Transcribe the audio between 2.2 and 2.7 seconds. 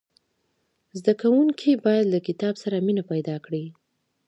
کتاب